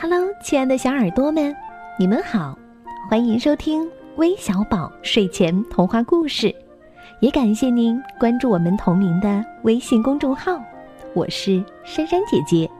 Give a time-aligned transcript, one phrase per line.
[0.00, 1.52] Hello，亲爱的小耳朵们，
[1.98, 2.56] 你们好，
[3.10, 3.84] 欢迎收听
[4.14, 6.54] 微小宝睡前童话故事，
[7.18, 10.62] 也感谢您关注我们同名的微信公众号，
[11.14, 12.70] 我是珊珊姐姐。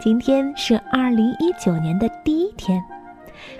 [0.00, 2.82] 今天是二零一九年的第一天，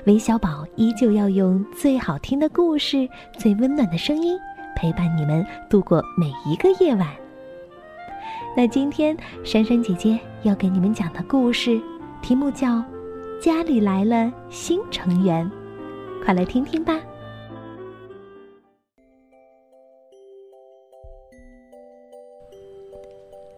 [0.06, 3.06] 微小宝依旧要用最好听的故事、
[3.36, 4.38] 最温暖的声音
[4.74, 7.06] 陪伴你们度过每一个夜晚。
[8.56, 9.14] 那今天
[9.44, 11.78] 珊珊姐姐要给你们讲的故事，
[12.26, 12.66] 题目叫
[13.40, 15.48] 《家里来了新成员》，
[16.24, 17.00] 快来听听吧。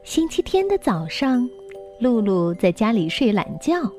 [0.02, 1.48] 星期天的早上，
[1.98, 3.90] 露露在家里睡懒觉，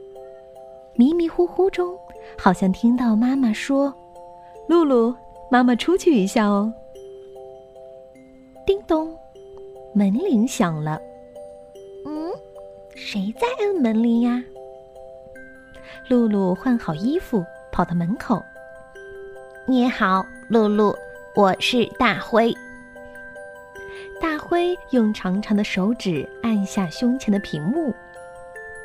[0.93, 1.97] 迷迷糊糊中，
[2.37, 3.91] 好像听到妈妈说
[4.69, 5.11] ：“露露，
[5.49, 6.71] 妈妈出去一下哦。”
[8.67, 9.11] 叮咚。
[9.95, 11.01] 门铃响了，
[12.05, 12.31] 嗯，
[12.93, 14.43] 谁在按门铃呀？
[16.09, 18.43] 露露换好衣服，跑到门口。
[19.67, 20.97] 你好，露露，
[21.35, 22.51] 我是大灰。
[24.19, 27.93] 大灰用长长的手指按下胸前的屏幕，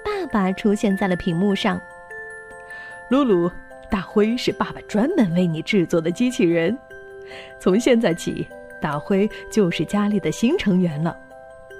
[0.04, 1.80] 爸爸出现在了屏幕上。
[3.08, 3.50] 露露，
[3.90, 6.76] 大灰是爸爸专门为你制作的机器人，
[7.58, 8.46] 从现在起。
[8.82, 11.16] 大灰就是家里的新成员了，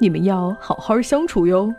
[0.00, 1.70] 你们要好好相处哟。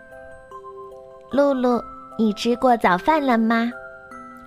[1.31, 1.81] 露露，
[2.17, 3.71] 你吃过早饭了吗？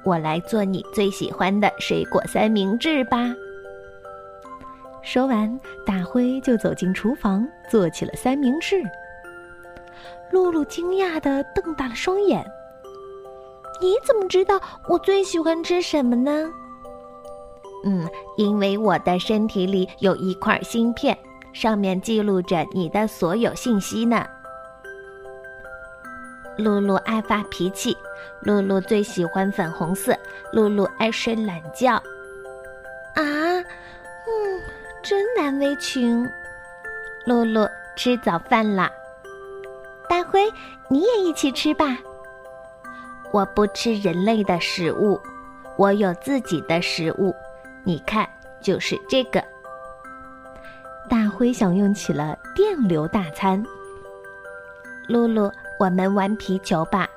[0.05, 3.35] 我来做你最喜欢的水果三明治吧。
[5.03, 8.83] 说完，大灰就走进厨房做起了三明治。
[10.31, 12.45] 露露惊讶的瞪大了双眼
[13.81, 16.51] ：“你怎么知道我最喜欢吃什么呢？”
[17.85, 21.17] 嗯，因为我的身体里有一块芯片，
[21.53, 24.27] 上面记录着你的所有信息呢。
[26.59, 27.97] 露露爱发脾气，
[28.41, 30.15] 露露最喜欢粉红色，
[30.53, 31.95] 露露爱睡懒觉。
[33.15, 33.65] 啊，嗯，
[35.03, 36.29] 真难为情。
[37.25, 37.67] 露露
[37.97, 38.91] 吃早饭啦，
[40.09, 40.53] 大灰
[40.89, 41.97] 你也一起吃吧。
[43.31, 45.21] 我不吃人类的食物，
[45.77, 47.35] 我有自己的食物。
[47.85, 48.29] 你看，
[48.61, 49.43] 就是这个。
[51.09, 53.63] 大灰享用起了电流大餐。
[55.07, 57.09] 露露，我们玩皮球吧。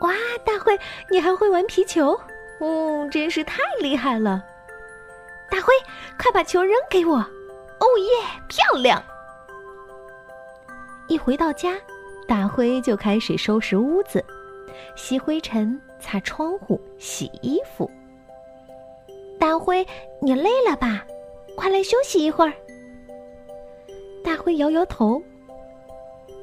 [0.00, 0.12] 哇，
[0.44, 0.76] 大灰，
[1.08, 2.18] 你还会玩皮球？
[2.60, 4.44] 嗯，真是太厉害了！
[5.50, 5.72] 大灰，
[6.18, 7.16] 快把球扔给我！
[7.16, 9.02] 哦耶，漂亮！
[11.08, 11.76] 一回到家，
[12.26, 14.24] 大灰就开始收拾屋子，
[14.96, 17.90] 吸灰尘、擦窗户、洗衣服。
[19.38, 19.86] 大灰，
[20.20, 21.04] 你累了吧？
[21.56, 22.52] 快来休息一会儿。
[24.24, 25.22] 大灰摇摇头。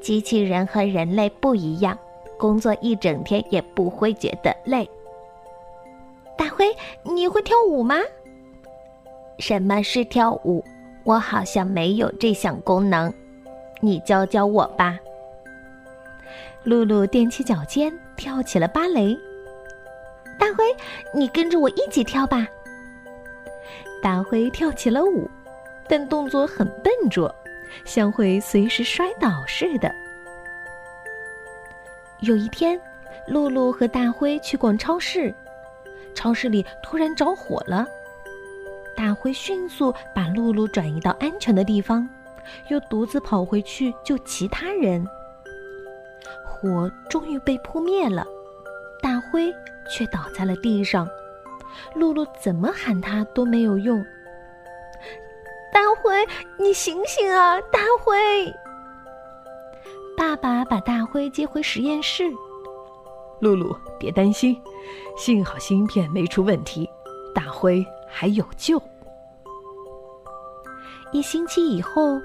[0.02, 1.98] 机器人和人类不一样，
[2.38, 4.90] 工作一整天也不会觉得累。
[6.38, 6.66] 大灰，
[7.04, 7.98] 你会跳舞吗？
[9.38, 10.64] 什么是跳舞？
[11.04, 13.12] 我好像没有这项功能，
[13.82, 15.00] 你教教我吧。
[16.64, 19.18] 露露踮起脚尖跳起了芭蕾。
[20.38, 20.64] 大灰，
[21.14, 22.48] 你跟着我一起跳吧。
[24.02, 25.30] 大灰跳起了舞，
[25.88, 27.34] 但动作很笨拙，
[27.86, 29.94] 像会随时摔倒似的。
[32.22, 32.80] 有一天，
[33.28, 35.34] 露露和大灰去逛超市，
[36.14, 37.88] 超市里突然着火了。
[38.96, 42.08] 大灰迅速把露露转移到安全的地方，
[42.68, 45.08] 又独自跑回去救其他人。
[46.46, 48.26] 火终于被扑灭了，
[49.02, 49.50] 大灰
[49.90, 51.08] 却倒在了地上。
[51.96, 54.06] 露露怎么喊他都没有用。
[55.72, 57.60] 大灰，你醒醒啊！
[57.72, 58.54] 大灰，
[60.18, 62.32] 爸爸把大灰接回实验室。
[63.40, 64.62] 露露，别担心，
[65.18, 66.90] 幸好芯片没出问题，
[67.34, 68.82] 大灰还有救。
[71.12, 72.20] 一星期以后，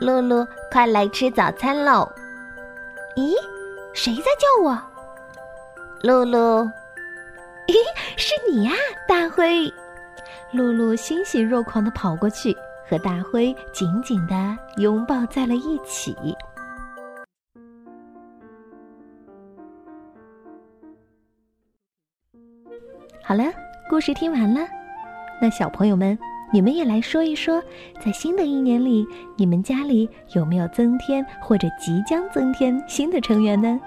[0.00, 2.08] 露露，快来吃早餐喽！
[3.16, 3.34] 咦，
[3.92, 4.78] 谁在叫我？
[6.02, 6.68] 露露。
[7.68, 7.74] 咦，
[8.16, 8.72] 是你呀，
[9.06, 9.72] 大灰！
[10.52, 12.54] 露露欣喜若狂的跑过去，
[12.88, 16.14] 和大灰紧紧的拥抱在了一起。
[23.22, 23.44] 好了，
[23.88, 24.66] 故事听完了，
[25.40, 26.18] 那小朋友们，
[26.52, 27.62] 你们也来说一说，
[28.04, 29.06] 在新的一年里，
[29.36, 33.80] 你们家里有没有增添或者即将增添新的成员呢？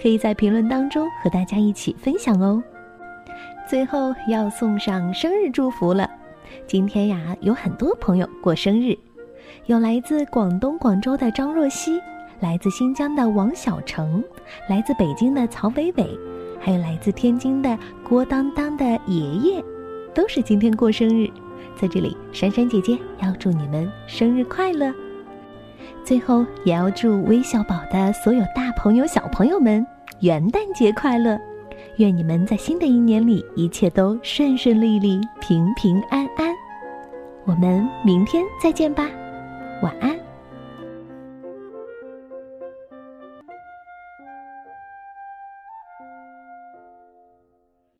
[0.00, 2.62] 可以在评论当中和大家一起分享哦。
[3.68, 6.08] 最后要送上生日祝福了，
[6.68, 8.96] 今天呀有很多朋友过生日，
[9.66, 12.00] 有来自广东广州的张若曦，
[12.38, 14.22] 来自新疆的王小成，
[14.68, 16.06] 来自北京的曹伟伟，
[16.60, 17.76] 还有来自天津的
[18.08, 19.64] 郭当当的爷爷，
[20.14, 21.28] 都是今天过生日。
[21.74, 24.94] 在这里，珊珊姐姐要祝你们生日快乐。
[26.04, 29.84] 最后，也要祝微小宝的所有大朋友、小朋友们
[30.20, 31.36] 元旦节快乐！
[31.96, 36.54] 愿你们在新的一年里一切都顺顺利利、平平安安。
[37.44, 39.08] 我们明天再见吧，
[39.82, 40.25] 晚安。